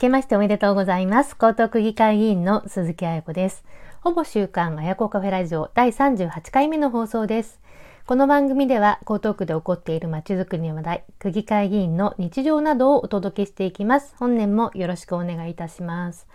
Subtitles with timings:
[0.00, 1.36] けましておめでとうございます。
[1.38, 3.62] 江東区議会議員の鈴木彩子です。
[4.00, 7.60] ほぼ週刊あやこカフェラジオ第38回目の放送です。
[8.06, 14.14] この番組では江東区で起こっているまちづくりの話題、区議会議員の日常などをお届けしていきます。
[14.18, 16.26] 本年もよろしくお願いいたします。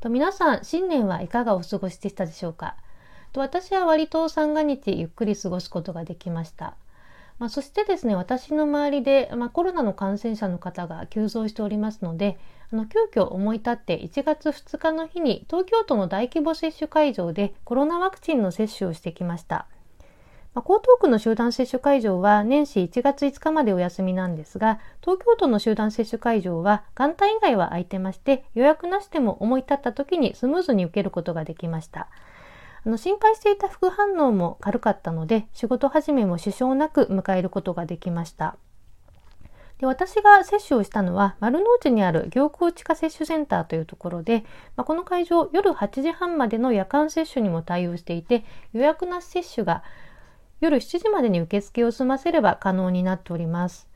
[0.00, 2.76] と皆さん、新年はいかがお過ごしでしたでしょうか？
[3.32, 6.74] と私は割と三が日ゆっくり過ごすことができました。
[7.38, 12.38] まあ、そしてですね、私の周りで、まあ、コロナの感染者の方が急増しておりますので、
[12.72, 19.66] あの急遽思い立って1月2日の日に東京都の大規模接種会場でコロナワクチンの接種をしてきました。
[20.54, 32.08] まあ、江東区の集団接種会場は年始1月5日までお休みなんですが、東京都の集団接種会場は元旦以外は空いてまして、予約なしでも思い立った時にスムーズに受けることができました。
[32.84, 38.56] あの心配していた副反応も軽かったので、仕事始めも支障なく迎えることができました。
[39.82, 44.44] で私が接種をしたのは丸の内にある行幸地下接種センターというところで、
[44.76, 49.82] まあ、この会場夜8時半までの夜間接種にも対応していて予約なし接種が
[50.60, 53.88] 夜7時までに受付を済ませれば可能になっております。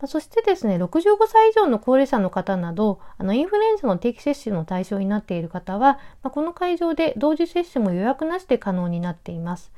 [0.00, 9.72] まそしてですね、65歳以上の高齢者の方など、あの、インフルエンザの定期接種の対象になっている方は、まこの会場で同時接種も予約なしで可能になっています。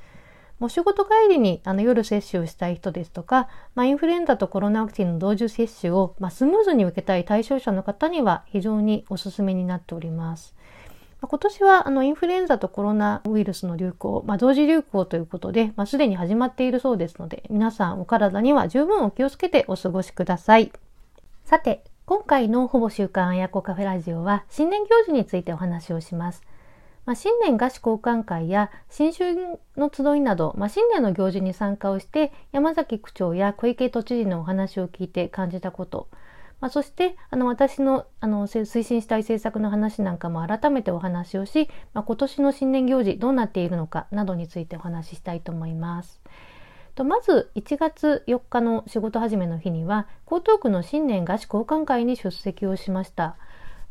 [0.61, 10.55] お仕事帰りにあの夜接種をしたい人ですとか、まあ、インフルエンザとコロナワクチンの同時接種を、まあ、スムーズに受けたい対象者の方には非常におすすめになっております。
[11.23, 20.73] 今年はあのインフルエンザとコロナウイルスの流行、まあ、同時流行ということで、まあ、すでに始まっているそうですので、皆さんお体には十分お気をつけてお過ごしください。
[21.45, 26.43] さて、今回のほぼ週刊あやこカフェラジオは新年行事についてお話をします。
[27.11, 36.07] まあ、新年菓子交換会や新春の集いなど、まあ、新年の行事に参加をして山崎区長や小池都知事のお話を聞いて感じたこと、
[36.61, 46.21] まあ、そしてあの私のあの推進したい政策の話なんかも改めてお話をし、まあ、今年の新年行事どうなっているのかなどについてお話ししたいと思います。
[46.95, 53.37] とまず1月4日の仕事始めの日には江東区の新年菓子交換会に出席をしました。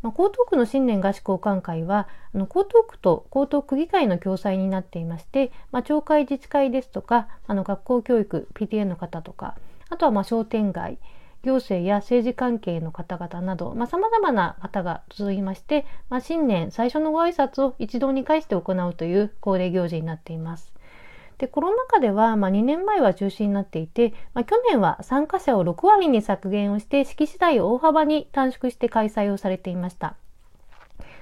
[0.01, 9.55] まあ、江東区の新年菓子交換会はあの江東区と江東区議会の共催になっていまして、まあ、町会自治会ですとかあの学校教育 PTA の方とか
[9.89, 10.97] あとはまあ商店街
[11.43, 20.73] 行政や政治関係の方々など、まあ、様々な方が続きまして、まあ、新年最初のご挨拶を一堂に会して行うという恒例行事になっています。
[21.39, 30.16] で、コロナ禍では、まあ、2年前は中止になっていて、まあ、去年は参加者を6割に削減をして、式次第を大幅に短縮して開催をされていました。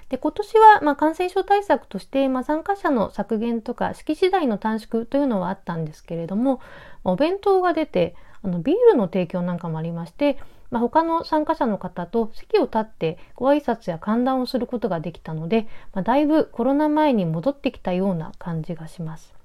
[0.10, 6.62] で今年は、ま、感染症対策として、まあ、参加者の削減とか式次第の短縮というのはあったんですけれども
[7.04, 10.38] お弁当が出てあのビールの提供なんかもありまして、
[10.72, 19.37] まあ、他の参加者の方と席を立ってご挨拶や歓談をすることができたので、まあ、だいぶコロナ前に戻ってきたような感じがします。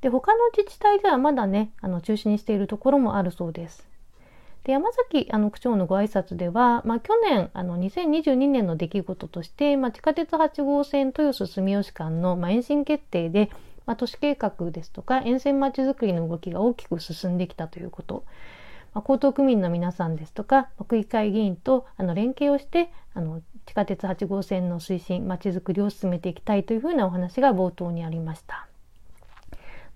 [0.00, 3.90] で他の自治体ではまだねあの中止にしているところもあるそうです。
[4.64, 13.50] で山崎あの区長のご挨拶では、まあ、去年あの2022年の出来事として、まあ、地下鉄8号線豊洲住吉間の、まあ、延伸決定で、
[13.86, 18.24] まあ、都市計画ですとか沿線まちづくりの動きが大きく進んできたということ、
[18.92, 28.69] まあ、江東区民の皆さんですとか区議会議員とあの連携をしてあの地下鉄8号線の推進まちづくりを進めていきたいというふうなお話が冒頭にありました。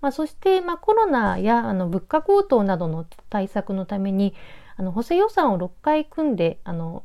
[0.05, 4.35] まあ、そして、まあ、コロナやあの物価高騰などの対策のために
[4.77, 7.01] あの補正予算を6回組んであの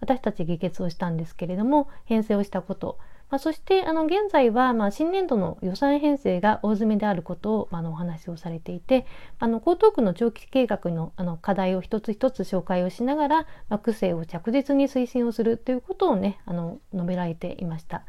[0.00, 2.98] 私たち議決をしたんですけれども編成をしたこと、
[3.30, 9.06] まあ、そしてあの現在は、まあ、新年度の予算編成が大詰めであることを、まあ、のお話をされていて
[9.38, 18.04] あの江東区の長期計画のあの課題を一つ一つ紹介をしながら、まあ、区政を着実に推進をするということをねあの述べられていました。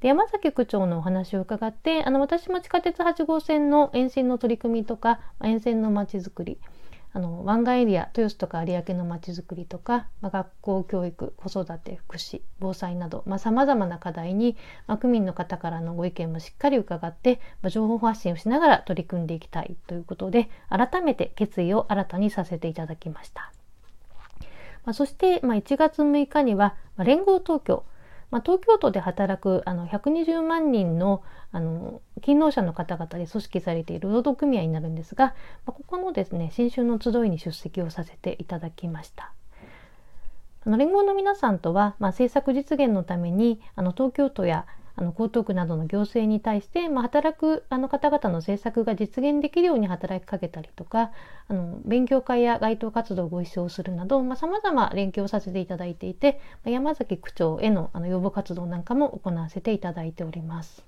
[0.00, 6.58] で山崎区長のお話を伺ってあの私も地下鉄8号線の沿線の取り組みとか沿線のまちづくり
[7.12, 14.56] あの湾岸エリア豊洲とか有明のまちづくりとか、まあ、学校教育子育て福祉防災などさまざ、まな課題に、
[14.86, 23.52] まあ、区民の方からのご意見もしっかり伺って、まあ、情報発信をしながら取り組んでいきたいということで改めて決意を新たにさせていただきました。
[24.84, 27.84] まあ、そして、まあ、1月6日には、まあ、連合東京
[28.30, 31.22] まあ、東京都で働くあの120万人の
[31.52, 35.34] あの勤労者の方々で組織されている労働組合になるんですが、
[35.66, 39.32] まあ、ここのですね新春の集いに出席をさせていただきました。
[40.64, 44.66] あの連合の皆さんとは、まあ、政策実現のためにあの東京都や
[44.96, 51.10] あの江東区などの行政に対して、まあ、働くあの方々の政策が実現できるように働きかけたりとか
[51.48, 60.84] あの勉強会や街頭活動をご一緒するなどさまざ、ま連携をさせていただいていて山崎区長へのあの要望活動なんかも行わせていただいております。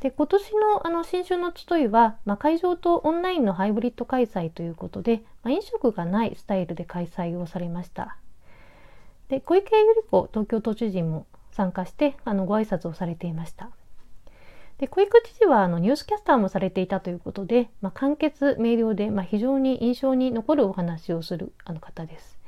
[0.00, 8.18] で今年のあの新春の集いは、まあ、会場とオンラインのハイブリッド開催ということで、まあ、飲食がないスタイルで開催をされました。
[9.28, 13.70] で小池百合子東京都知事も参加してあのご挨拶をされていました。
[14.78, 22.38] で小池知事はあのニュースキャスターもされていたということで、まあ、簡潔明瞭で、まあ、非常に印象に残るお話をするあの方です。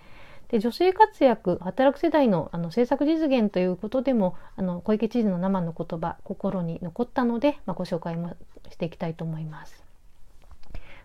[0.49, 8.37] で女性活躍働く世代のあの政策実現ということでもあの小池知事の生の言葉心に残ったので、まあ、ご紹介も
[8.70, 9.85] していきたいと思います。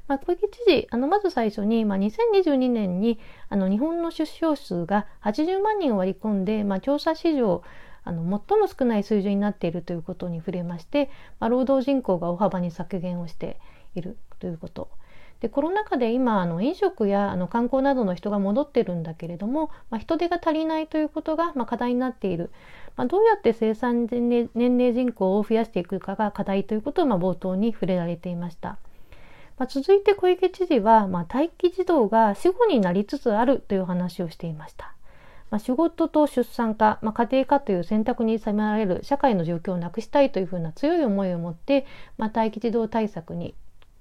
[0.08, 3.20] まあ、小池知事あのまず最初に、まあ、2022年に
[3.50, 7.64] あの日本の出生数が80万人を割り込んで、まあ、調査史上
[8.04, 11.10] あの最も少ない水準になっているということに触れまして、
[11.40, 13.60] まあ、労働人口が大幅に削減をして
[13.96, 14.90] いるということ
[15.42, 22.52] でコロナ禍で今あの飲食やあの観光などの人が戻ってるんだけれども、まあ、人手が足りないということが、まあ、課題になっている、
[22.96, 28.78] まあ、どうやって生産年齢人口を増やしていくかが課題ということを、まあ、冒頭に触れられていました。
[29.58, 34.96] まあ、続いて小池知事は、まあ、待機児童が死後になりつつあるという話をしていました。
[35.52, 41.86] まあ、仕事と出産か、まあ、家庭かという選択に迫られる社会の状況をなくしたいというふうな強い思いを持って、
[42.18, 43.54] まあ、待機児童対策に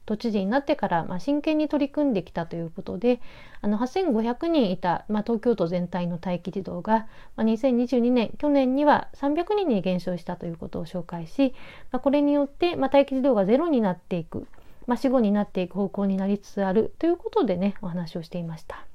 [0.06, 3.20] 都知事になってから、まあ、真剣に取り組んできたということで
[3.60, 7.06] あの8500人いた、まあ、東京都全体の待機児童が、
[7.36, 11.54] まあ、2022年去年には300人に減少したということを紹介し、
[11.92, 14.48] まあ、これによって、まあ、待機児童がゼロになっていく、
[14.86, 18.89] まあ、死後になっていく方向になりつつあるということでねお話をしていました。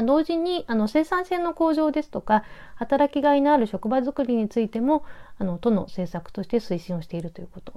[0.00, 2.44] 同時にあの生産性の向上ですとか
[2.76, 5.04] 働きがいのある職場づくりについても
[5.38, 7.74] あの都の政策として推進をしているということ。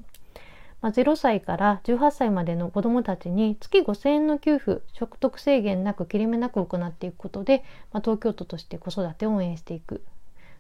[0.82, 10.04] まあ、0歳から18歳までの子どもたちに月5000円の給付所得制限なく切れ目なく行っていくことで、まあ、東京都として子育てを応援していく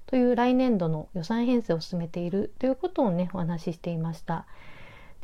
[0.08, 4.46] という来年度の予算編成を進めているということをねお話ししていました。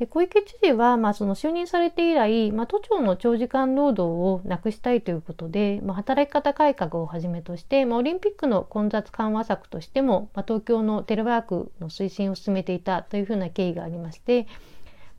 [0.01, 14.47] で小池知事は、まあ、その就任されて以来、まあ、都庁の長時間労働をなくしたいということで、まあ、働き方改革をはじめとして、まあ、オリンピックの混雑緩和策としても、まあ、東京のテレワークの推進を進めていたというふうな経緯がありまして、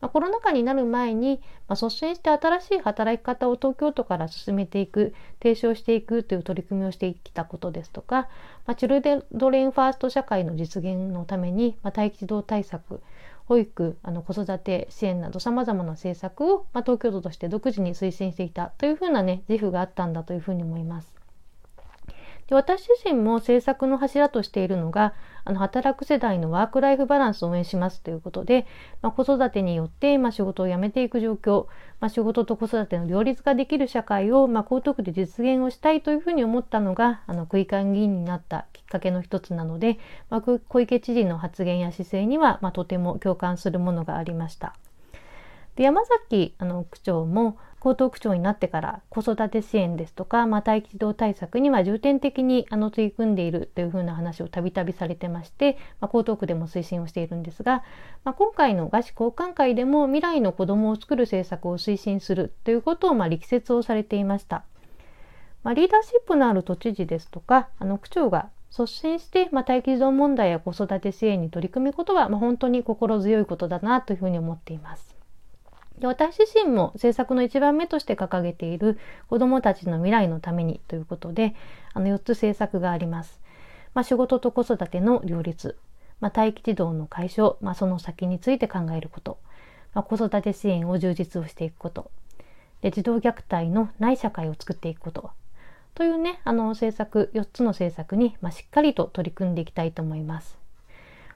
[0.00, 8.22] まあ、コロナ禍になる前に、まあ、率先して新しい働き方を東京都から進めていく提唱していくという取り組みをしてきたことですとか、
[8.66, 9.00] まあ、チル
[9.30, 13.00] ドレンファースト社会の実現のために、まあ、待機児童対策
[13.46, 21.14] 保育あの子育て支援などさまざまな政策を、まあ、東京都として独自に推進していたというふうなね自負があったんだというふうに思います。
[22.48, 28.66] で私自身も政策の柱としているのがあの働く世代のワークライフバランスを応援しますということで、
[29.00, 31.66] まあ、子育てによって、まあ、仕事を辞めていく状況、
[32.00, 39.98] まあ、仕事と子育ての両立ができる社会を、まあ、江東区で実現をしたいというふうに思ったのがあの区議会議員になったきっかけの一つなので、
[40.30, 44.74] まあ、小池知事の発言や姿勢には、まあ、とても共感するものがありました。
[45.76, 57.82] で山崎あの区長も江東区長になってから子育て支援ですとか、まあ、待機児童対策には重点的にあの取り組んでいるというふうな話をたびたびされてまして、まあ、江東区でも推進をしているんですが、
[58.22, 64.64] まあ、今回の賀詞交換会でも未来の子どもを作る政策を推進するということをまあ力説をされていました。
[65.64, 75.11] まあ、リーダーシップのある都知事ですとかあの区長が率先して、まあ、待機児童問題や子育て支援に取り組むことは、まあ、本当に心強いことだなというふうに思っています。
[75.98, 81.54] で私自身も政策の一番目として掲げている子どもたちの未来のためにということで
[81.94, 83.40] あの4つ政策があります。
[83.94, 85.76] まあ、仕事と子育ての両立、
[86.20, 89.38] まあ、待機児童の解消、まあ、その先について考えること、
[89.92, 92.10] まあ、子育て支援を充実をしていくこと。
[92.80, 95.30] で児童虐待のない社会を作っていくこと。
[95.94, 100.61] というねあの政策4つの政策に、まあ、しっかりと取り組んでいきたいと思います。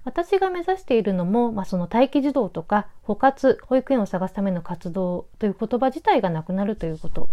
[0.06, 7.28] 私が目指しているのも、まあ、その待機児童とか保活保育園を探すための活動という言葉自体がなくなるということ、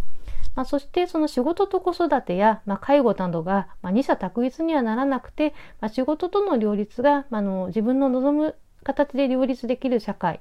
[0.56, 10.40] まあ、そしてその仕事と子育てや、まあ、介護などが、まあ、二者択一にはならなくて、まあ、仕事との両立が、まあ、の自分の望む形で両立できる社会。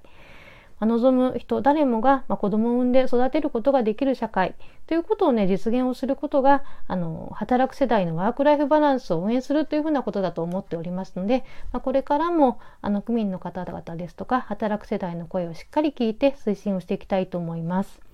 [0.87, 4.55] 望む人誰もが、まあ、子供を産んで育てることができる社会
[4.87, 18.12] ということをね実現をすることがあの働く世代のワークライフバランスを応援するというふうなことだと思っておりますので、まあ、これからもあの区民の方々ですとか働く世代の声をしっかり聞いて推進をしていきたいと思います。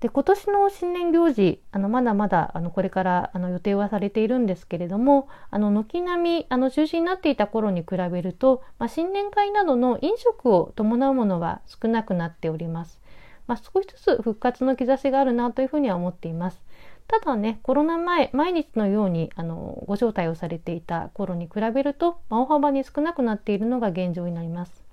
[0.00, 13.00] で今年の新年行事あのまだまだあのこれからあの予定はされているんですけれどもあの軒並みあの中止になっていた頃に比べると、まあ、新年会などの飲食を伴うものは少なくなっております。
[13.48, 16.62] まあ、少しずつ復活の兆しがあるなというふうには思っています。
[17.08, 24.87] ただね、コロナ前、毎日のようにあのご招待をされていた頃に比べると、まあ、大幅に少なくなっているのが現状になります。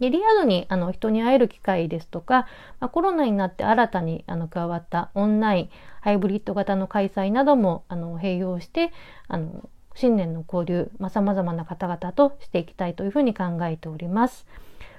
[0.00, 2.46] でリアルにあの人に会える機会ですとか、
[2.80, 5.70] まあ、コロナになって新たにあの加わったオンライン、
[6.00, 8.92] ハイブリッド型の開催などもあの併用して、
[9.28, 14.46] あの新年の交流、まあ、様々な方々としていきたいというふうに考えております。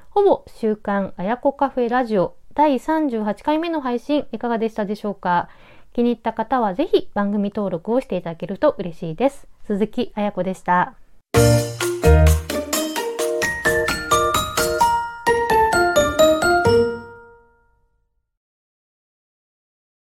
[0.10, 5.50] ほぼ週刊あやこカフェラジオ第38回目の配信いかがでしたでしょうか？
[5.92, 9.48] 気に入った方はぜひ番組登録をしていただけると嬉しいです。
[9.66, 10.96] 鈴木あやこでした。